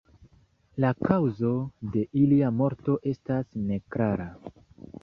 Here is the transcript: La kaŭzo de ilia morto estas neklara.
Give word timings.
La 0.85 0.89
kaŭzo 1.09 1.51
de 1.97 2.03
ilia 2.25 2.51
morto 2.63 2.97
estas 3.13 3.55
neklara. 3.71 4.33